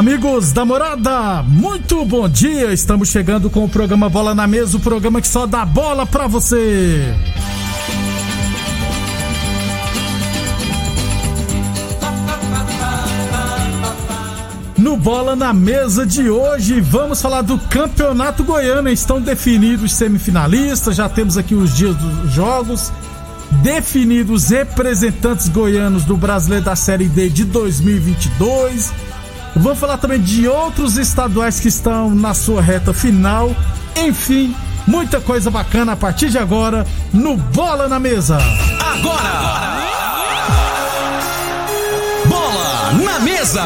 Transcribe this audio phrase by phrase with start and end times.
[0.00, 2.72] Amigos da morada, muito bom dia.
[2.72, 6.26] Estamos chegando com o programa Bola na Mesa o programa que só dá bola pra
[6.26, 7.14] você.
[14.78, 18.88] No Bola na Mesa de hoje, vamos falar do Campeonato Goiano.
[18.88, 22.90] Estão definidos os semifinalistas, já temos aqui os dias dos jogos.
[23.62, 29.09] Definidos os representantes goianos do Brasileiro da Série D de 2022.
[29.56, 33.54] Vamos falar também de outros estaduais que estão na sua reta final.
[33.96, 34.54] Enfim,
[34.86, 38.38] muita coisa bacana a partir de agora no Bola na Mesa.
[38.80, 39.90] Agora!
[42.26, 43.64] Bola na mesa!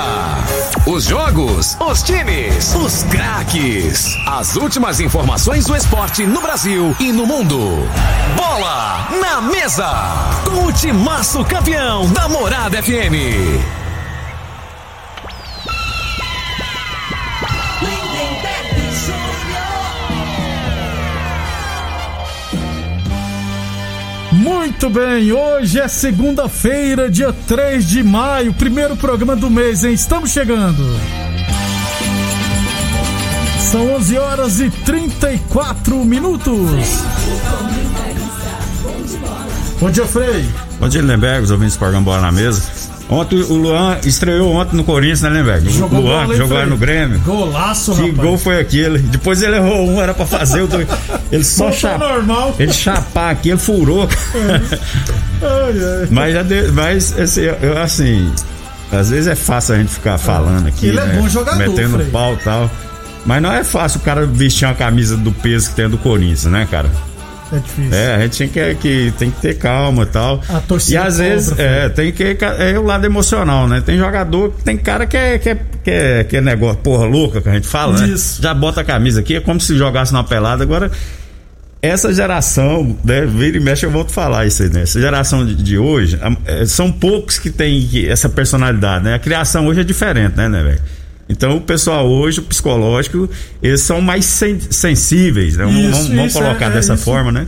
[0.86, 4.16] Os jogos, os times, os craques.
[4.26, 7.88] As últimas informações do esporte no Brasil e no mundo.
[8.36, 9.90] Bola na mesa!
[10.44, 13.83] Com o timaço campeão da Morada FM.
[24.64, 29.92] Muito bem, hoje é segunda-feira, dia 3 de maio, primeiro programa do mês, hein?
[29.92, 30.82] Estamos chegando.
[33.60, 36.70] São 11 horas e 34 minutos.
[39.78, 40.48] Bom dia, Frei.
[40.80, 42.62] Bom dia, Lemberg, os ouvintes do programa Bola na Mesa.
[43.08, 45.68] Ontem o Luan estreou ontem no Corinthians, né, Lemberg?
[45.68, 47.18] O Jogou Luan, que jogou lá no Grêmio.
[47.20, 48.16] Golaço, Que rapaz.
[48.16, 48.98] gol foi aquele?
[48.98, 50.88] Depois ele errou um, era pra fazer o dois.
[51.30, 52.08] Ele só Voltou chapa.
[52.08, 52.54] normal.
[52.58, 54.08] Ele chapar aqui, ele furou.
[55.42, 56.08] Ai.
[56.10, 56.34] mas
[56.72, 58.32] mas esse, eu, assim,
[58.90, 61.18] às vezes é fácil a gente ficar falando aqui, Ele é né?
[61.20, 62.06] bom jogador, metendo Frei.
[62.10, 62.70] pau e tal.
[63.26, 66.44] Mas não é fácil o cara vestir uma camisa do peso que tem do Corinthians,
[66.44, 66.90] né, cara?
[67.54, 67.94] É difícil.
[67.94, 70.42] É, a gente tem que, que, tem que ter calma e tal.
[70.48, 71.62] A torcida E às cobra, vezes, filho.
[71.62, 72.36] é, tem que.
[72.58, 73.82] É o lado emocional, né?
[73.84, 75.54] Tem jogador, tem cara que é, que é,
[75.84, 78.08] que é, que é negócio, porra louca que a gente fala, né?
[78.08, 78.42] Isso.
[78.42, 80.62] Já bota a camisa aqui, é como se jogasse numa pelada.
[80.64, 80.90] Agora,
[81.82, 83.26] essa geração, né?
[83.26, 84.82] Vira e mexe, eu volto a falar isso aí, né?
[84.82, 89.14] Essa geração de, de hoje, a- é, são poucos que que- essa personalidade, né?
[89.14, 90.80] A criação hoje é diferente, né, né, velho?
[91.28, 93.28] Então o pessoal hoje, o psicológico,
[93.62, 95.64] eles são mais sen- sensíveis, né?
[95.64, 97.04] Vamos- Isso, vamos, vamos colocar é- é dessa isso.
[97.04, 97.46] forma, né?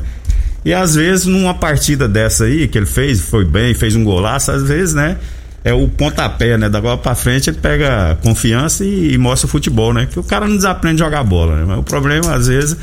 [0.64, 4.50] E às vezes, numa partida dessa aí, que ele fez, foi bem, fez um golaço,
[4.50, 5.16] às vezes, né?
[5.62, 6.68] É o pontapé, né?
[6.68, 10.06] Da bola pra frente, ele pega confiança e, e mostra o futebol, né?
[10.10, 11.64] Que o cara não desaprende a jogar bola, né?
[11.66, 12.76] Mas o problema, às vezes,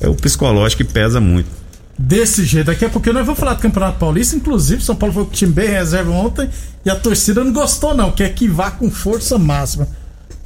[0.00, 1.48] é o psicológico que pesa muito.
[1.96, 4.36] Desse jeito, daqui a pouquinho nós vamos falar do Campeonato Paulista.
[4.36, 6.48] Inclusive, São Paulo foi com o time bem reserva ontem
[6.84, 8.12] e a torcida não gostou, não.
[8.12, 9.88] Quer que vá com força máxima.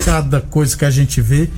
[0.05, 1.49] Cada coisa que a gente vê.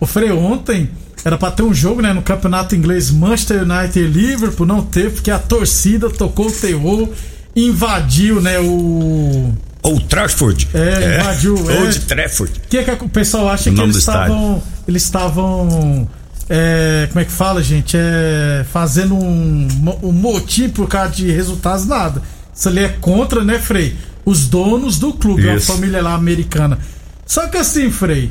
[0.00, 0.90] O Frei, ontem
[1.24, 2.12] era pra ter um jogo, né?
[2.12, 4.66] No campeonato inglês Manchester United e Liverpool.
[4.66, 7.08] Não teve, porque a torcida tocou o terror,
[7.56, 8.58] invadiu, né?
[8.58, 9.52] O.
[9.82, 10.68] Ou Trafford.
[10.74, 11.80] É, invadiu, é.
[11.80, 12.52] Old Trafford.
[12.64, 14.62] O que, que o pessoal acha O que eles estavam.
[14.88, 16.08] Eles estavam.
[16.48, 17.96] é, como é que fala, gente?
[17.96, 19.68] É, fazendo um,
[20.02, 22.22] um motim por causa de resultados, nada.
[22.54, 23.96] Isso ali é contra, né, Frei?
[24.24, 25.72] Os donos do clube, a Isso.
[25.72, 26.78] família lá americana.
[27.26, 28.30] Só que assim, Frei.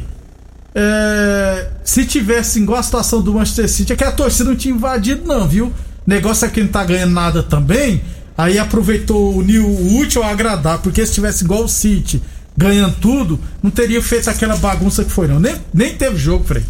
[0.75, 4.73] é, se tivesse igual a situação do Manchester City, é que a torcida não tinha
[4.73, 5.71] invadido, não, viu?
[6.05, 8.01] Negócio é que não tá ganhando nada também.
[8.37, 12.21] Aí aproveitou o new o útil ao agradável, porque se tivesse igual o City,
[12.57, 15.39] ganhando tudo, não teria feito aquela bagunça que foi, não.
[15.39, 16.63] Nem, nem teve jogo, Frei.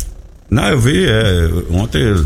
[0.50, 2.26] Não, eu vi, é, ontem eu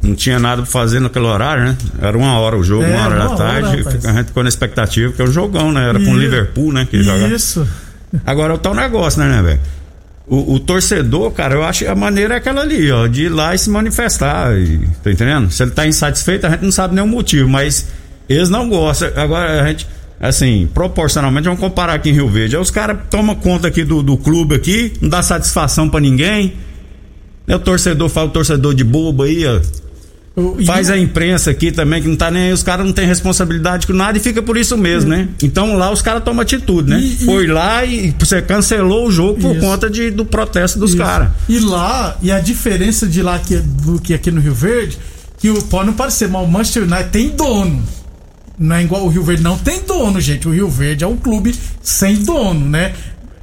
[0.00, 1.76] não tinha nada pra fazer naquele horário, né?
[2.00, 3.68] Era uma hora o jogo, É, uma hora da tarde.
[3.82, 5.88] hora, a gente ficou na expectativa, que é um jogão, né?
[5.88, 6.18] Era com o Isso.
[6.18, 6.86] Liverpool, né?
[6.88, 7.28] Que joga.
[8.26, 9.60] Agora o negócio, né, né, velho?
[10.26, 13.54] o, torcedor, cara, eu acho que a maneira é aquela ali, ó, de ir lá
[13.54, 14.56] e se manifestar.
[14.56, 15.50] E, tá entendendo?
[15.50, 17.88] Se ele tá insatisfeito, a gente não sabe nenhum motivo, mas
[18.28, 19.10] eles não gostam.
[19.16, 19.86] Agora a gente,
[20.20, 22.56] assim, proporcionalmente, vamos comparar aqui em Rio Verde.
[22.56, 26.54] Aí os caras tomam conta aqui do, do clube aqui, não dá satisfação pra ninguém.
[27.48, 29.60] O torcedor fala o torcedor de bobo aí, ó.
[30.64, 33.86] Faz a imprensa aqui também, que não tá nem aí, os caras não têm responsabilidade
[33.86, 35.28] com nada e fica por isso mesmo, né?
[35.42, 36.98] Então lá os caras tomam atitude, né?
[37.00, 39.60] E- e- Foi lá e você cancelou o jogo por Isso.
[39.66, 41.28] conta de, do protesto dos caras.
[41.48, 44.98] E lá, e a diferença de lá que, do que aqui no Rio Verde,
[45.38, 47.82] que o, pode não parecer, mas o Manchester United tem dono.
[48.58, 50.48] Não é igual o Rio Verde, não tem dono, gente.
[50.48, 52.92] O Rio Verde é um clube sem dono, né?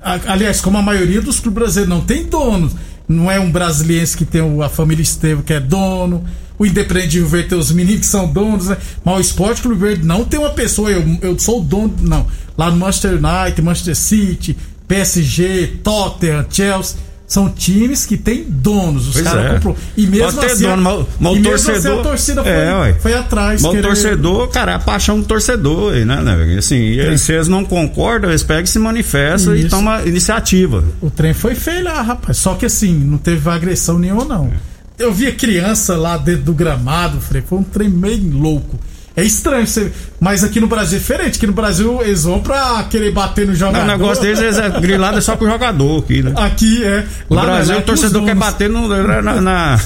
[0.01, 2.71] Aliás, como a maioria dos clubes brasileiros não tem dono.
[3.07, 6.24] Não é um brasiliense que tem a família Estevam que é dono.
[6.60, 8.78] O Independente de Rio Verde tem os meninos que são donos, né?
[9.04, 12.28] Mas o Esporte Clube Verde não tem uma pessoa, eu, eu sou o dono, não.
[12.58, 14.58] Lá no Manchester United, Manchester City,
[14.88, 16.98] PSG, Tottenham, Chelsea.
[17.26, 19.08] São times que têm donos.
[19.16, 19.54] Os caras é.
[19.54, 19.78] comprou.
[19.96, 22.96] E mesmo Pode assim, dono, mas o e mesmo assim torcedor- a torcida foi, É,
[23.00, 23.62] foi atrás.
[23.62, 26.56] Mas o torcedor, cara, é a paixão do torcedor, né, né?
[26.58, 30.84] Assim, e se eles não concordam, eles pegam e se manifestam e tomam iniciativa.
[31.00, 32.36] O trem foi feio lá, rapaz.
[32.38, 34.52] Só que assim, não teve agressão nenhuma, não.
[35.00, 37.42] Eu via criança lá dentro do gramado, Frei.
[37.42, 38.78] Foi um trem meio louco.
[39.16, 39.92] É estranho, você...
[40.19, 41.38] mas aqui no Brasil é diferente.
[41.38, 43.84] Aqui no Brasil eles vão pra querer bater no Não, jogador.
[43.84, 46.34] o negócio deles eles é grilado é só pro jogador aqui, né?
[46.36, 47.06] Aqui é.
[47.30, 49.80] No Lá não, Brasil, é o torcedor quer bater no- na, na,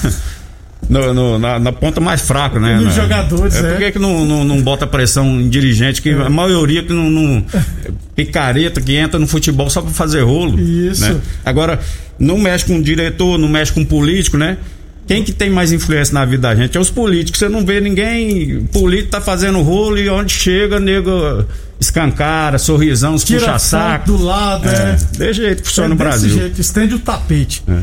[0.88, 2.76] no- no- na- na ponta mais fraca, né?
[2.76, 3.58] Nos Na- jogadores, é.
[3.58, 3.70] é.
[3.70, 7.10] Por que, que não, não, não bota pressão em dirigente, que a maioria que não,
[7.10, 7.44] não-
[8.14, 10.60] Picareta que entra no futebol só pra fazer rolo.
[10.60, 11.02] Isso.
[11.12, 11.20] né?
[11.44, 11.80] Agora,
[12.18, 14.58] não mexe com o diretor, não mexe com o político, né?
[15.06, 16.76] Quem que tem mais influência na vida da gente?
[16.76, 17.38] É os políticos.
[17.38, 18.64] Você não vê ninguém.
[18.72, 21.44] Político tá fazendo rolo e onde chega, nego
[21.78, 24.06] escancara, sorrisão, Tira puxa foto saco.
[24.06, 24.96] do lado, é.
[25.20, 26.30] É, de jeito que funciona É no Brasil.
[26.34, 27.62] jeito, estende o tapete.
[27.68, 27.80] É.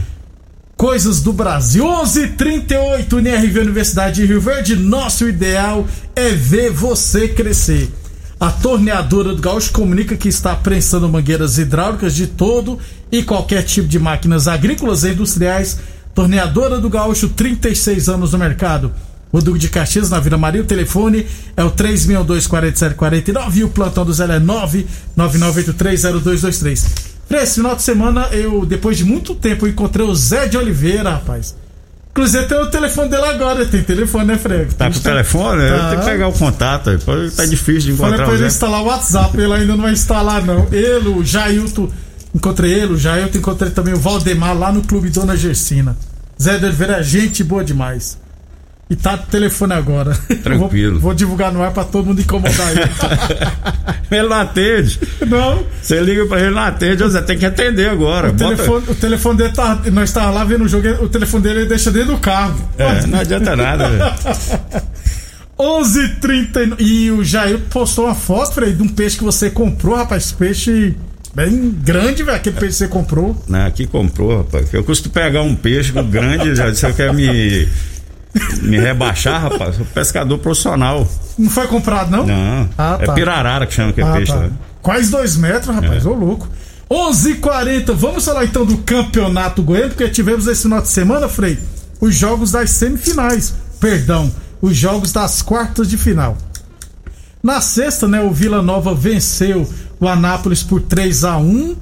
[0.75, 1.85] Coisas do Brasil.
[1.85, 4.75] 11:38 UNRV Universidade de Rio Verde.
[4.75, 7.89] Nosso ideal é ver você crescer.
[8.39, 12.79] A torneadora do Gaúcho comunica que está prensando mangueiras hidráulicas de todo
[13.12, 15.77] e qualquer tipo de máquinas agrícolas e industriais.
[16.13, 18.92] Torneadora do Gaúcho, 36 anos no mercado.
[19.31, 21.25] O Duque de Caxias, na Vila Maria, o telefone
[21.56, 24.40] é o 362-4749 e o plantão do Zé é
[25.18, 26.86] 999830223.
[27.28, 30.58] Pra esse final de semana, eu, depois de muito tempo, eu encontrei o Zé de
[30.58, 31.56] Oliveira, rapaz.
[32.12, 34.74] Inclusive tem o telefone dele agora, tem telefone, né, Frego?
[34.74, 35.64] Tá com o telefone?
[35.64, 35.90] Eu Tá.
[35.92, 36.90] tenho que pegar o contato.
[37.38, 39.94] Tá difícil de Falei encontrar pra o ele instalar o WhatsApp, ele ainda não vai
[39.94, 40.68] instalar, não.
[40.74, 41.90] Ele, o Jailton,
[42.33, 45.95] encontrei ele, o Jailton, encontrei também o Valdemar lá no Clube Dona Gersina.
[46.42, 48.18] Zé de Oliveira é gente boa demais.
[48.89, 50.13] E tá no telefone agora.
[50.44, 50.94] Tranquilo.
[51.00, 52.81] vou, vou divulgar no ar pra todo mundo incomodar ele.
[54.12, 55.00] Ele não atende.
[55.25, 57.07] não, Você liga pra ele, não atende.
[57.07, 58.28] Zé, tem que atender agora.
[58.30, 59.80] o Bota- telefone, o telefone dele tá.
[59.89, 62.60] Nós estávamos lá vendo o jogo, o telefone dele ele deixa dentro do carro.
[62.78, 64.04] É, não adianta nada, velho.
[65.57, 70.31] 11h30 e o Jair postou uma foto, Frei, de um peixe que você comprou, rapaz.
[70.33, 70.95] Peixe
[71.33, 72.38] bem grande, velho.
[72.38, 73.36] Aquele peixe que você comprou.
[73.48, 74.74] Não, aqui comprou, rapaz.
[74.74, 77.68] Eu costumo pegar um peixe grande, já você quer me,
[78.61, 79.76] me rebaixar, rapaz?
[79.76, 81.07] Sou pescador profissional.
[81.38, 82.26] Não foi comprado, não?
[82.26, 82.69] Não.
[82.78, 83.11] Ah, tá.
[83.11, 84.50] É pirarara que chama aquele Ah, peixe tá.
[84.81, 86.06] Quase dois metros, rapaz.
[86.06, 86.07] É.
[86.09, 86.47] Ô, louco.
[86.90, 91.57] 11h40, vamos falar então do campeonato goiano, porque tivemos esse final de semana, Frei,
[92.02, 93.54] os jogos das semifinais.
[93.80, 94.30] Perdão,
[94.61, 96.38] os jogos das quartas de final.
[97.42, 99.68] Na sexta, né, o Vila Nova venceu
[100.02, 101.76] o Anápolis por 3 a 1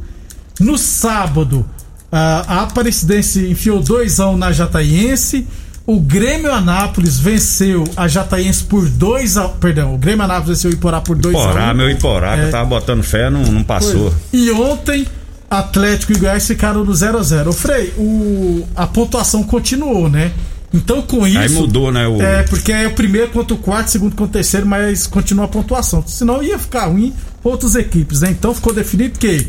[0.59, 1.65] No sábado,
[2.11, 5.47] a Aparecidense enfiou 2 a 1 na Jataiense.
[5.87, 10.73] O Grêmio Anápolis venceu a Jataiense por 2 a Perdão, o Grêmio Anápolis venceu o
[10.73, 12.45] Iporá por 2 a 1 Iporá, meu Iporá, que É.
[12.47, 14.13] eu tava botando fé, não, não passou.
[14.31, 15.07] e ontem,
[15.49, 20.31] Atlético e Goiás ficaram no 0 a 0 Ô, Frei, o, a pontuação continuou, né?
[20.71, 21.39] Então com isso.
[21.39, 22.07] Aí mudou, né?
[22.07, 25.45] O, É, porque é o primeiro contra o quarto, segundo contra o terceiro, mas continua
[25.45, 26.03] a pontuação.
[26.05, 27.11] Senão ia ficar ruim
[27.43, 28.31] outras equipes, né?
[28.31, 29.47] Então ficou definido que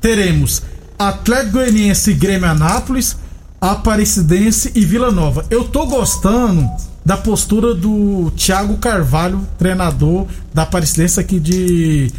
[0.00, 0.62] teremos
[0.98, 3.16] Atlético Goianiense e Grêmio Anápolis,
[3.60, 5.44] Aparecidense e Vila Nova.
[5.50, 6.68] Eu tô gostando
[7.04, 12.10] da postura do Thiago Carvalho, treinador da Aparecidense aqui de,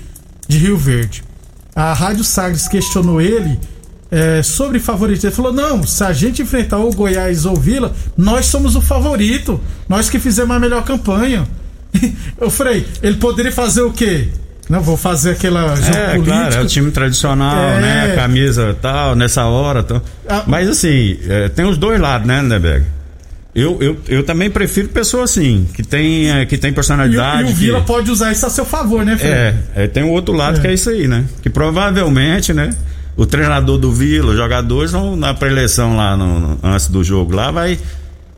[0.48, 1.24] de Rio Verde.
[1.76, 3.60] A Rádio Sagres questionou ele
[4.10, 5.26] é, sobre favorito.
[5.26, 9.60] Ele falou: não, se a gente enfrentar o Goiás ou Vila, nós somos o favorito.
[9.88, 11.48] Nós que fizemos a melhor campanha.
[12.40, 14.30] Eu falei, ele poderia fazer o quê?
[14.70, 16.26] Não, vou fazer aquela jogo É, político.
[16.26, 17.80] claro, é o time tradicional, É.
[17.82, 18.14] né?
[18.16, 19.82] Camisa tal, nessa hora.
[19.84, 20.02] Tal.
[20.28, 20.44] Ah.
[20.46, 22.86] Mas assim, é, tem os dois lados, né, Neberg?
[23.56, 27.42] Eu, eu, eu também prefiro pessoa assim, que tem, é, que tem E, o- personalidade.
[27.42, 29.34] e o que- Vila pode usar isso a seu favor, né, Fred?
[29.34, 30.62] É, é, tem o outro lado É.
[30.62, 31.26] que é isso aí, né?
[31.42, 32.70] Que provavelmente, né?
[33.16, 37.34] o treinador do Vila, os jogadores vão na preleção lá no, no- antes do jogo
[37.36, 37.80] lá, vai,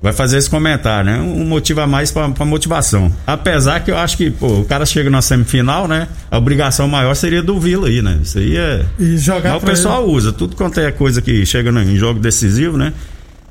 [0.02, 1.20] vai fazer esse comentário, né?
[1.20, 3.12] Um motivo a mais pra, pra motivação.
[3.28, 6.08] Apesar que eu acho que, pô, o cara chega na semifinal, né?
[6.32, 8.18] A obrigação maior seria do Vila aí, né?
[8.22, 8.86] Isso aí é.
[8.98, 12.78] E jogar Mas o pessoal usa, tudo quanto é coisa que chega em jogo decisivo,
[12.78, 12.94] né?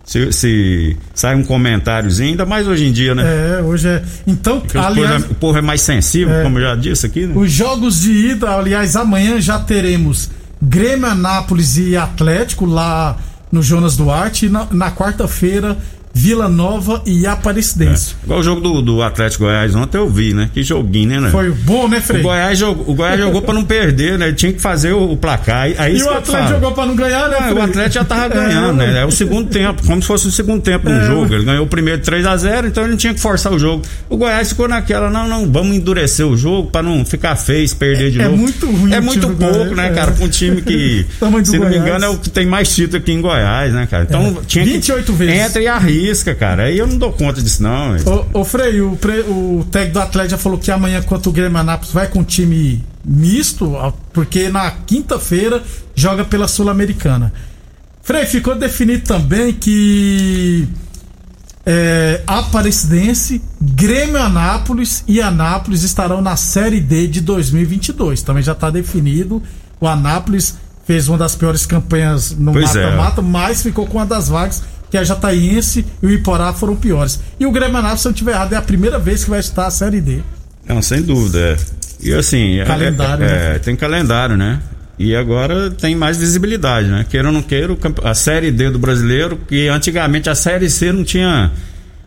[0.05, 3.59] Se, se sai um comentáriozinho, ainda mais hoje em dia, né?
[3.59, 4.03] É, hoje é.
[4.27, 6.43] Então, Porque os aliás, povo é- o povo é mais sensível, É.
[6.43, 7.35] como eu já disse aqui, né?
[7.37, 10.31] os jogos de ida, aliás, amanhã já teremos
[10.63, 13.19] Grêmio, Anápolis e Atlético lá
[13.53, 14.47] no Jonas Duarte.
[14.47, 15.77] E na, na quarta-feira,
[16.15, 18.15] Vila Nova e Aparecidense.
[18.25, 20.51] Igual o jogo do, do Atlético Goiás ontem eu vi, né?
[20.53, 21.31] Que joguinho, né, né?
[21.31, 22.23] Foi bom, né, O Frei?
[22.23, 24.27] Goiás, jogou, o Goiás jogou pra não perder, né?
[24.29, 25.69] Ele tinha que fazer o, o placar.
[25.79, 27.63] Aí, E o Atlético jogou pra não ganhar, né, Ah, o?
[27.63, 29.03] Atlético já tava É, ganhando, né?
[29.03, 31.33] É o segundo tempo, como se fosse o segundo tempo no É, jogo.
[31.35, 33.83] Ele ganhou o primeiro 3 a 0 então ele não tinha que forçar o jogo.
[34.09, 38.11] O Goiás ficou naquela, não, não, vamos endurecer o jogo pra não ficar feio, perder
[38.11, 38.37] de É novo.
[38.37, 39.91] muito ruim É o muito do pouco, Goiás, né, é.
[39.91, 40.11] cara?
[40.13, 41.77] Pra um time que, do se não me Goiás.
[41.77, 44.05] engano, é o que tem mais título aqui em Goiás, né, cara?
[44.09, 44.45] Então É.
[44.47, 44.71] tinha que.
[44.73, 45.35] 28 vezes.
[45.47, 45.98] Entra e arrisca,
[46.35, 46.65] cara.
[46.65, 47.93] Aí eu não dou conta disso, não.
[47.93, 48.27] velho.
[48.33, 51.33] Ô, ô Frei, o, pre- o técnico do Atlético já falou que amanhã, contra o
[51.33, 53.75] Grêmio Anápolis, vai com time misto,
[54.13, 55.63] porque na quinta-feira
[55.95, 57.33] joga pela Sul-Americana.
[58.03, 60.67] Frei, ficou definido também que
[61.67, 68.23] é, Aparecidense, Grêmio Anápolis e Anápolis estarão na Série D de 2022.
[68.23, 69.43] Também já está definido.
[69.79, 70.55] O Anápolis
[70.87, 72.63] fez uma das piores campanhas no é.
[72.63, 77.21] mata-mata, mas ficou com uma das vagas que a Jataiense e o Iporá foram piores.
[77.39, 79.41] E o Grêmio Anápolis, se eu não estiver errado, é a primeira vez que vai
[79.41, 80.21] estar a Série D.
[80.67, 81.39] Não, sem dúvida.
[81.39, 81.57] É.
[82.01, 82.59] E assim.
[82.61, 83.57] é- Calendário, é, né?
[83.57, 84.61] é, tem calendário, né?
[84.99, 87.07] E agora tem mais visibilidade, né?
[87.09, 91.05] Queira ou não queira, a Série D do brasileiro, que antigamente a Série C não
[91.05, 91.53] tinha.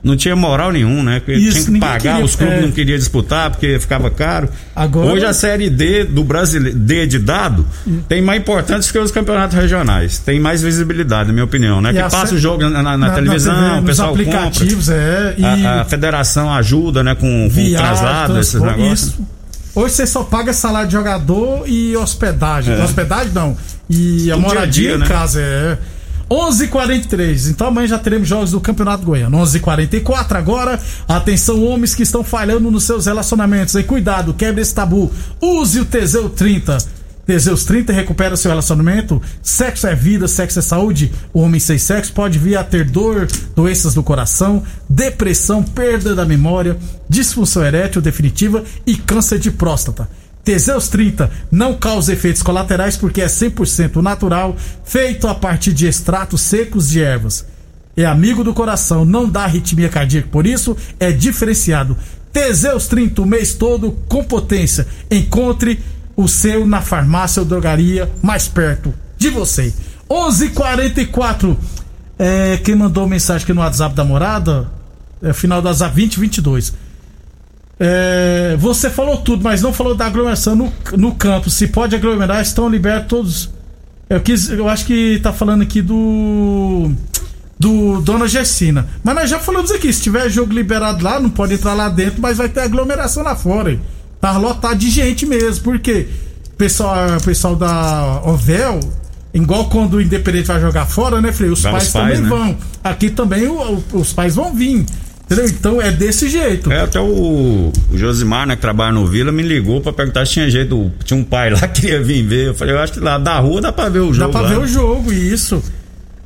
[0.04, 1.20] Não tinha moral nenhum, né?
[1.20, 2.62] Porque Isso, tinha que pagar, queria, os clubes é.
[2.62, 4.50] não queriam disputar porque ficava caro.
[4.76, 7.66] Agora- Hoje a Série D do brasileiro, D de dado,
[8.10, 10.18] tem mais importância que os campeonatos regionais.
[10.18, 11.92] Tem mais visibilidade, na minha opinião, né?
[11.92, 15.36] E que passa sé- o jogo na, na- na televisão, TV, o pessoal aplicativos, é.
[15.38, 15.70] E compra.
[15.70, 17.14] A, a federação ajuda, né?
[17.14, 19.02] Com, com viagem, traslado, esses negócios.
[19.04, 19.28] Isso.
[19.76, 22.74] Hoje você só paga salário de jogador e hospedagem.
[22.74, 22.84] É.
[22.84, 23.56] Hospedagem não.
[23.90, 25.06] E a Do dia a moradia dia, em né?
[25.06, 25.78] casa é.
[26.32, 27.50] 11:43.
[27.50, 29.38] Então amanhã já teremos jogos do Campeonato Goiano.
[29.38, 30.80] 11:44 agora.
[31.06, 33.76] Atenção homens que estão falhando nos seus relacionamentos.
[33.76, 35.12] E cuidado, quebre esse tabu.
[35.42, 36.78] Use o Teseu 30.
[37.26, 39.22] Teseus 30 recupera seu relacionamento.
[39.42, 41.12] Sexo é vida, sexo é saúde.
[41.34, 46.26] O homem sem sexo pode vir a ter dor, doenças do coração, depressão, perda da
[46.26, 50.10] memória, disfunção erétil definitiva e câncer de próstata.
[50.44, 56.42] Teseus 30 não causa efeitos colaterais porque é 100% natural, feito a partir de extratos
[56.42, 57.46] secos de ervas.
[57.96, 61.96] É amigo do coração, não dá arritmia cardíaca, por isso é diferenciado.
[62.32, 64.88] Teseus 30 o mês todo com potência.
[65.10, 65.80] Encontre
[66.16, 69.74] o seu na farmácia ou drogaria mais perto de você.
[70.10, 71.58] 11:44.
[72.18, 74.70] É, quem mandou mensagem aqui no WhatsApp da morada?
[75.22, 76.74] É final das 2022.
[77.84, 81.50] É, você falou tudo, mas não falou da aglomeração no, no campo.
[81.50, 83.50] Se pode aglomerar, estão libertos todos.
[84.08, 86.92] Eu, quis, eu acho que tá falando aqui do.
[87.60, 88.88] Do Dona Gessina.
[89.04, 92.22] Mas nós já falamos aqui: se tiver jogo liberado lá, não pode entrar lá dentro,
[92.22, 93.72] mas vai ter aglomeração lá fora.
[93.72, 93.82] hein?
[94.20, 95.64] Tá lotado de gente mesmo.
[95.64, 96.08] Por quê?
[96.58, 98.80] Pessoal, pessoal da Ovel,
[99.34, 101.50] igual quando o Independente vai jogar fora, né, Frei?
[101.50, 102.30] Os pais, pais, também né?
[102.30, 102.58] vão.
[102.84, 104.86] Aqui também o- o- os pais vão vir.
[105.32, 105.46] Entendeu?
[105.46, 106.72] Então é desse jeito.
[106.72, 110.34] É, até o, o Josimar, né, que trabalha no Vila, me ligou pra perguntar se
[110.34, 110.92] tinha jeito.
[111.06, 112.48] Tinha um pai lá que queria vir ver.
[112.48, 114.32] Eu falei, eu acho que lá da rua dá pra ver o Dá jogo.
[114.32, 114.50] pra lá.
[114.50, 115.64] ver o jogo, isso.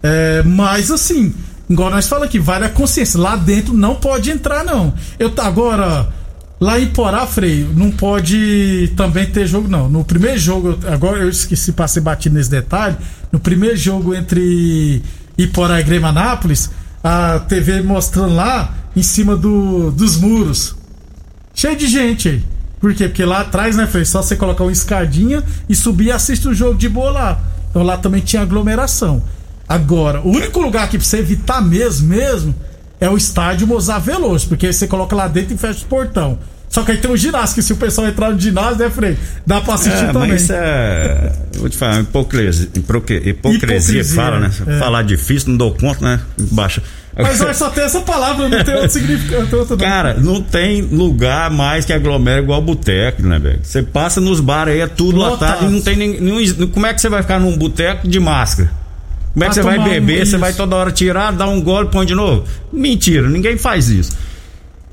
[0.02, 1.34] É, mas assim,
[1.70, 3.20] igual nós falamos aqui, vale a consciência.
[3.20, 4.94] Lá dentro não pode entrar, não.
[5.20, 6.08] Eu tá agora.
[6.58, 9.90] Lá em Porá, Freio, não pode também ter jogo, não.
[9.90, 12.96] No primeiro jogo, agora eu esqueci pra ser batido nesse detalhe.
[13.30, 15.02] No primeiro jogo entre
[15.38, 16.72] Iporá e Grêmio Anápolis,
[17.04, 20.76] a TV mostrando lá em cima do, dos muros.
[21.54, 22.44] Cheio de gente aí.
[22.80, 23.08] Por quê?
[23.08, 24.06] Porque lá atrás, né, Frei?
[24.06, 27.44] Só você colocar uma escadinha e subir e assiste o jogo de boa lá.
[27.70, 29.24] Então lá também tinha aglomeração.
[29.68, 32.56] Agora, o único lugar que pra você evitar mesmo, mesmo,
[33.00, 36.38] é o estádio Mozart Veloso, porque aí você coloca lá dentro e fecha o portão.
[36.76, 39.18] Só que aí tem o ginásio, que se o pessoal entrar no ginásio, né, Frei?
[39.48, 40.30] Dá pra assistir É, também.
[40.32, 41.32] mas isso é.
[41.58, 42.68] Vou te falar, hipocrisia.
[42.76, 44.52] Hipocrisia, Hipocrisia, fala, né?
[44.68, 44.78] é.
[44.78, 46.20] Falar difícil, não dou conta, né?
[46.52, 46.84] Baixa.
[47.18, 49.58] Mas olha, só tem essa palavra, não tem outro significado.
[49.58, 49.78] outro.
[49.78, 53.60] Cara, não tem lugar mais que aglomera igual boteco, né, velho?
[53.64, 55.52] Você passa nos bares aí, é tudo Lotado.
[55.62, 56.68] lotado e não tem nenhum.
[56.68, 58.70] Como é que você vai ficar num boteco de máscara?
[59.32, 60.26] Como é que você vai um- beber?
[60.28, 62.44] Você vai toda hora tirar, dar um gole, põe de novo?
[62.74, 64.12] Mentira, ninguém faz isso.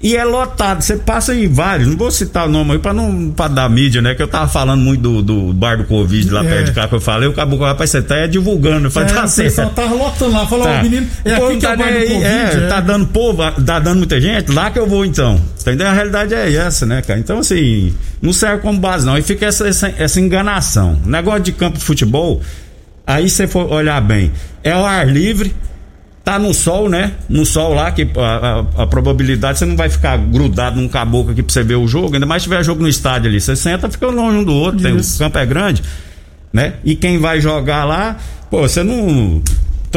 [0.03, 3.31] E é lotado, você passa em vários, não vou citar o nome aí pra não
[3.31, 4.17] pra dar mídia, né?
[4.17, 6.49] Que eu tava falando muito do, do bar do Covid lá É.
[6.49, 9.11] perto de cá que eu falei, o caboclo, rapaz, você tá é, divulgando, eu falei,
[9.11, 9.49] É, tá o certo.
[9.49, 10.79] pessoal tá lotando lá, falou, Tá.
[10.81, 12.25] ó, menino, é Pô, aqui não que é tá o bar do nem aí, Covid.
[12.27, 12.69] é, é.
[12.69, 15.41] tá dando povo, tá dando muita gente, lá que eu vou então.
[15.61, 15.87] Entendeu?
[15.87, 17.21] A realidade é essa, né, cara?
[17.21, 19.17] Então, assim, não serve como base, não.
[19.17, 20.99] E fica essa, essa, essa enganação.
[21.07, 22.41] Negócio de campo de futebol,
[23.07, 24.33] aí você for olhar bem,
[24.65, 25.55] é o ar livre,
[26.25, 27.13] tá no sol, né?
[27.29, 28.21] No sol lá, que a,
[28.79, 31.87] a- a probabilidade você não vai ficar grudado num caboclo aqui pra você ver o
[31.89, 33.41] jogo, ainda mais se tiver jogo no estádio ali.
[33.41, 35.83] Você senta, fica longe um do outro, tem, o campo é grande,
[36.53, 36.75] né?
[36.85, 38.17] E quem vai jogar lá,
[38.51, 39.43] pô, você não.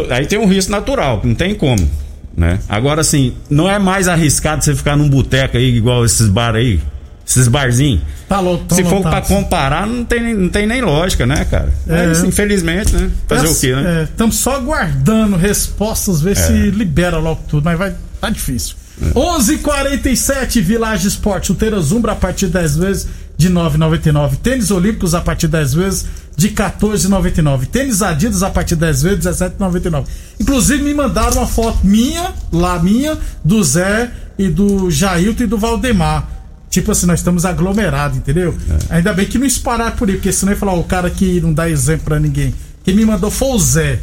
[0.10, 1.88] Aí tem um risco natural, não tem como,
[2.36, 2.60] né?
[2.67, 6.79] Agora, assim, não é mais arriscado você ficar num boteco aí, igual esses bar aí,
[7.25, 8.01] esses barzinhos.
[8.27, 8.39] Tá
[8.72, 11.72] Se for pra comparar, não tem, nem- não tem nem lógica, né, cara?
[11.88, 12.05] É.
[12.05, 13.10] É, isso, infelizmente, né?
[13.27, 14.03] Fazer o quê, né?
[14.10, 18.75] Estamos só aguardando respostas, ver se libera logo tudo, mas vai tá difícil.
[19.01, 19.10] É.
[19.20, 24.38] 11:47 Village Esporte, chuteira Zumbra a partir de 10 vezes de 9,99.
[24.38, 26.05] Tênis Olímpicos a partir de 10 vezes
[26.38, 27.65] de 14,99.
[27.65, 30.05] Tênis Adidas a partir de 10 vezes de 17,99.
[30.39, 35.58] Inclusive me mandaram uma foto minha, lá minha, do Zé e do Jailton e do
[35.58, 36.29] Valdemar.
[36.75, 38.53] Tipo assim, nós estamos aglomerados, entendeu?
[38.89, 38.98] É.
[38.98, 41.53] Ainda bem que não espalharam por aí, porque senão ia falar, o cara que não
[41.53, 42.53] dá exemplo pra ninguém.
[42.84, 44.01] Quem me mandou foi o Zé,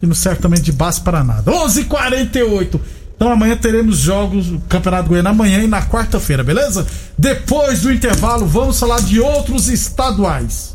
[0.00, 1.52] que não serve também de base para nada.
[1.52, 2.80] 11:48 h 48
[3.14, 6.86] Então amanhã teremos jogos do Campeonato Goiano amanhã e na quarta-feira, beleza?
[7.18, 10.74] Depois do intervalo, vamos falar de outros estaduais.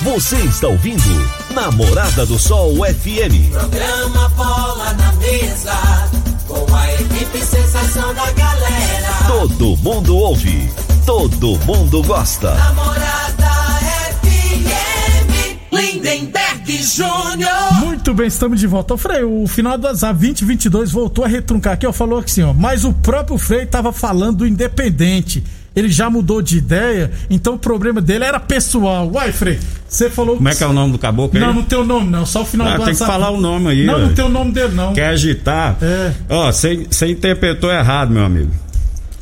[0.00, 1.02] Você está ouvindo
[1.52, 3.50] Namorada do Sol FM.
[3.50, 5.74] Programa Bola na Mesa,
[6.48, 8.55] com a equipe sensação da galera.
[9.26, 10.68] Todo mundo ouve,
[11.04, 12.54] todo mundo gosta.
[12.54, 13.46] Namorada
[14.22, 17.74] FM, Lindenberg Júnior.
[17.80, 18.94] Muito bem, estamos de volta.
[18.94, 22.52] Ô Frei, o final das a 2022 voltou a retruncar aqui, ó, falou assim, ó,
[22.52, 25.42] mas o próprio Frei tava falando do Independente.
[25.74, 29.10] Ele já mudou de ideia, então o problema dele era pessoal.
[29.12, 31.44] Uai, Frei, você falou Como é que é o nome do caboclo aí?
[31.44, 32.24] Não, não tem o nome, não.
[32.24, 33.12] Só o final Ah, do tem que WhatsApp.
[33.12, 34.00] falar o nome aí, Não, ué.
[34.00, 34.94] não tem o nome dele, não.
[34.94, 35.76] Quer agitar?
[35.82, 36.12] É.
[36.30, 38.50] Ó, você interpretou errado, meu amigo.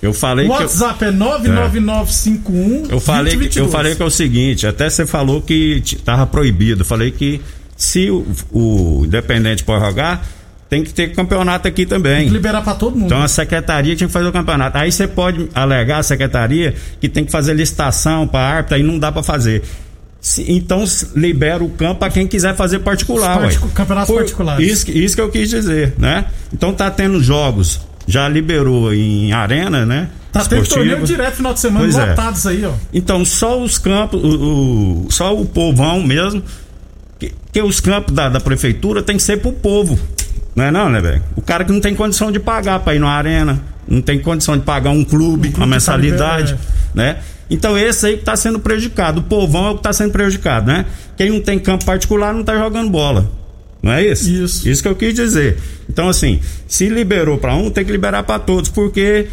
[0.04, 0.54] Eu falei O que.
[0.54, 2.86] Eu, WhatsApp é 99951.
[2.90, 6.84] eu falei que, eu falei que é o seguinte, até você falou que tava proibido.
[6.84, 7.40] Falei que
[7.76, 10.26] se o, o Independente pode jogar,
[10.68, 12.28] tem que ter campeonato aqui também.
[12.28, 13.06] Liberar pra todo mundo.
[13.06, 14.76] Então a secretaria tinha que fazer o campeonato.
[14.78, 18.98] Aí você pode alegar a secretaria que tem que fazer licitação para árbitro, aí não
[18.98, 19.62] dá para fazer.
[20.20, 20.82] Se- então
[21.14, 24.66] libera o campo para quem quiser fazer particular, particu- campeonatos particulares.
[24.72, 26.24] Isso, que- isso que eu quis dizer, né?
[26.52, 30.08] Então tá tendo jogos, já liberou em arena, né?
[30.32, 32.06] tá tendo torneio direto final de semana, Pois é.
[32.06, 32.72] lotados aí, ó.
[32.92, 36.42] Então só os campos, o, o- só o povão mesmo,
[37.20, 39.96] que, que os campos da, da prefeitura tem que ser pro povo.
[40.56, 41.22] Não é não, né, velho?
[41.36, 44.56] O cara que não tem condição de pagar pra ir na arena, não tem condição
[44.56, 47.18] de pagar um clube, clube uma tá mensalidade, liberado, né?
[47.48, 49.20] Então esse aí que tá sendo prejudicado.
[49.20, 50.86] O povão é o que tá sendo prejudicado, né?
[51.16, 53.30] Quem não tem campo particular não tá jogando bola.
[53.84, 54.30] Não é isso?
[54.30, 54.68] Isso.
[54.68, 55.58] Isso que eu quis dizer.
[55.88, 59.26] Então, assim, se liberou pra um, tem que liberar pra todos, porque.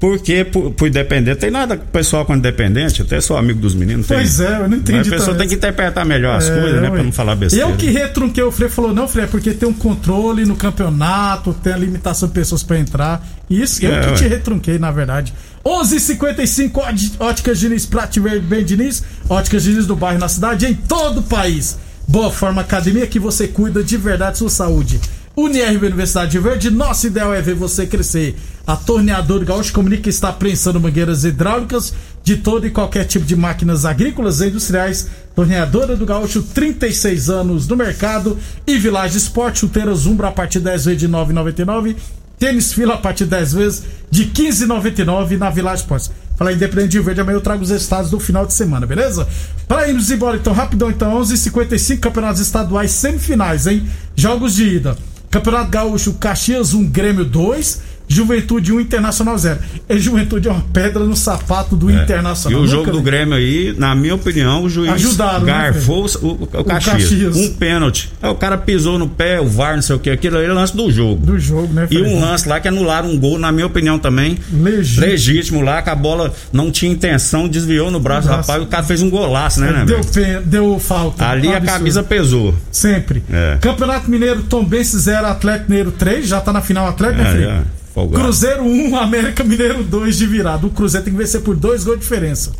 [0.00, 4.08] Porque pro, pro independente, tem nada pessoal com independente, até sou amigo dos meninos.
[4.08, 5.38] tem- Pois é, eu não entendi A pessoa também.
[5.42, 6.90] tem que interpretar melhor as É, coisas, né?
[6.90, 7.68] Pra não falar besteira.
[7.70, 11.54] Eu que retrunquei o Frei falou, não, Frei, é porque tem um controle no campeonato,
[11.54, 13.24] tem a limitação de pessoas pra entrar.
[13.48, 14.14] Isso, eu É, que ué.
[14.14, 15.32] te retrunquei, na verdade.
[15.64, 20.74] 11:55 Óti- Óticas Diniz, Prate Verde Bem Diniz, Óticas Diniz do bairro na cidade, em
[20.74, 21.78] todo o país.
[22.12, 25.00] Boa Forma Academia que você cuida de verdade sua saúde.
[25.34, 28.36] UniRB Universidade de Verde, nosso ideal é ver você crescer.
[28.66, 33.34] A Torneadora Gaúcho comunica que está prensando mangueiras hidráulicas de todo e qualquer tipo de
[33.34, 35.08] máquinas agrícolas e industriais.
[35.34, 38.38] Torneadora do Gaúcho, 36 anos no mercado.
[38.66, 41.96] E Village Esporte, chuteira Zumbra a partir de 10 vezes de 9,99.
[42.38, 46.10] Tênis fila a partir de 10 vezes de 15,99 na Village Esportes.
[46.42, 49.28] Falar Independente de Verde, amanhã eu trago os resultados do final de semana, beleza?
[49.68, 53.88] Para irmos embora então, rapidão então, 11h55, campeonatos estaduais semifinais, hein?
[54.16, 54.98] Jogos de ida.
[55.30, 57.80] Campeonato Gaúcho, Caxias 1, Grêmio 2,
[58.12, 59.58] Juventude 1, Internacional 0.
[59.88, 61.94] E Juventude é uma pedra no sapato do É.
[61.94, 62.60] E Internacional.
[62.60, 63.02] o Nunca jogo do.
[63.02, 66.94] Grêmio aí, na minha opinião, o juiz Ajudaram, né, garfou o, o, o Caxias.
[67.02, 67.36] Caxias.
[67.36, 68.12] Um pênalti.
[68.22, 70.52] Aí o cara pisou no pé, o VAR, não sei o que, aquilo aí é
[70.52, 71.24] lance do jogo.
[71.26, 72.02] Do jogo, né, E Fred?
[72.14, 74.38] um lance lá que anularam um gol, na minha opinião também.
[74.52, 75.06] Legítimo.
[75.06, 78.48] Legítimo lá, que a bola não tinha intenção, desviou no braço, braço.
[78.50, 80.00] rapaz, o cara fez um golaço, né, né, Deu,
[80.44, 81.26] deu falta.
[81.26, 82.54] Ali a camisa pesou.
[82.70, 83.22] Sempre.
[83.30, 83.58] É.
[83.60, 87.44] Campeonato Mineiro, Tombense 0, Atlético Mineiro 3, já tá na final Atlético, né, É, Fred?
[87.48, 88.22] é, folgado.
[88.22, 90.66] Cruzeiro 1, América Mineiro 2 de virada.
[90.66, 92.52] O Cruzeiro tem que vencer por dois gols de diferença.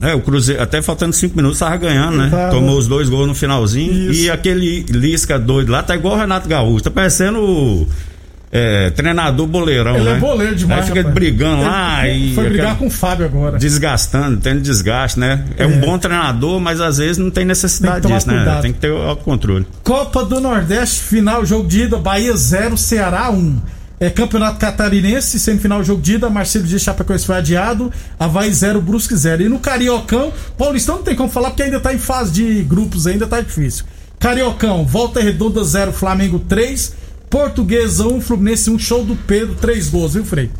[0.00, 2.28] É, o Cruzeiro, até faltando cinco minutos, tava ganhando, né?
[2.28, 2.50] Tava.
[2.50, 4.10] Tomou os dois gols no finalzinho.
[4.10, 4.22] Isso.
[4.22, 6.82] E aquele Lisca doido lá tá igual o Renato Gaúcho.
[6.82, 7.86] Tá parecendo o.
[8.50, 10.16] é, treinador boleirão, Ele né?
[10.16, 10.80] é boleiro demais.
[10.80, 11.14] Aí fica rapaz.
[11.14, 12.34] brigando lá foi, e.
[12.34, 13.58] Foi brigar com o Fábio agora.
[13.58, 15.44] Desgastando, tendo desgaste, né?
[15.56, 18.38] É, um bom treinador, mas às vezes não tem necessidade Tem disso, né?
[18.38, 18.62] cuidado.
[18.62, 19.64] Tem que ter o autocontrole.
[19.84, 23.56] Copa do Nordeste, final, jogo de ida, Bahia 0, Ceará 1.
[24.02, 29.14] É, Campeonato Catarinense, semifinal, jogo de ida, Marcelo de Chapecoense foi adiado, Havaí 0, Brusque
[29.14, 29.44] 0.
[29.44, 33.06] E no Cariocão, Paulistão não tem como falar porque ainda tá em fase de grupos,
[33.06, 33.84] ainda tá difícil.
[34.18, 36.94] Cariocão, Volta Redonda 0, Flamengo 3,
[37.30, 40.50] Portuguesa 1, Fluminense 1, show do Pedro, 3 gols, viu, Frei?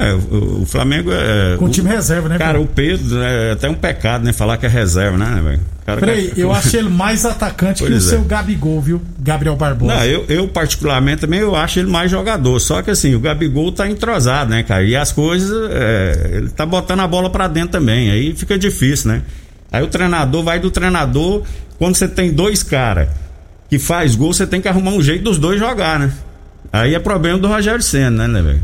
[0.00, 1.56] É, o, o Flamengo é.
[1.58, 2.38] Com o, time reserva, né?
[2.38, 4.32] Cara, o Pedro é até um pecado, né?
[4.32, 5.60] Falar que é reserva, né, velho?
[6.32, 8.10] Que- eu achei ele mais atacante que o Pois é.
[8.10, 9.02] seu Gabigol, viu?
[9.18, 9.94] Gabriel Barbosa.
[9.94, 12.58] Não, eu, eu particularmente também eu acho ele mais jogador.
[12.60, 14.82] Só que assim, o Gabigol tá entrosado, né, cara?
[14.84, 18.10] E as coisas, é, ele tá botando a bola pra dentro também.
[18.10, 19.22] Aí fica difícil, né?
[19.70, 21.42] Aí o treinador vai do treinador.
[21.78, 23.08] Quando você tem dois caras
[23.68, 26.10] que faz gol, você tem que arrumar um jeito dos dois jogar, né?
[26.72, 28.62] Aí é problema do Rogério Senna, né, né, velho?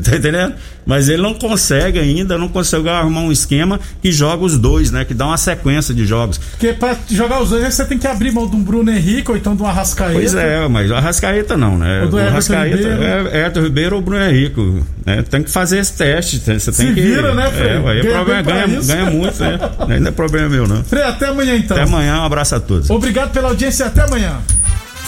[0.04, 0.54] Tá entendendo?
[0.86, 5.04] Mas ele não consegue ainda, não consegue arrumar um esquema que joga os dois, né?
[5.04, 6.36] Que dá uma sequência de jogos.
[6.38, 9.36] Porque pra jogar os dois, você tem que abrir mão de um Bruno Henrique ou
[9.36, 10.12] então de um Arrascaeta.
[10.12, 12.02] Pois é, mas o Arrascaeta não, né?
[12.02, 13.02] Ou do Arrascaeta Ribeiro.
[13.02, 14.82] é Everton Ribeiro ou Bruno Henrique.
[15.06, 15.22] Né?
[15.22, 16.38] Tem que fazer esse teste.
[16.40, 17.00] tem- Você tem Se que.
[17.00, 17.68] vira, né, Frei?
[17.70, 19.58] É, aí é Ganha problema, pra ganha, ganha muito, né?
[20.00, 20.84] Não é problema meu, não.
[20.84, 21.76] Frei, até amanhã então.
[21.76, 22.90] Até amanhã, um abraço a todos.
[22.90, 24.38] Obrigado pela audiência, até amanhã.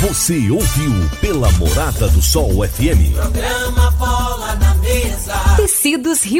[0.00, 3.14] Você ouviu pela Morada do Sol FM.
[3.14, 4.75] Programa Bola na.
[5.56, 6.34] Tecidos Rio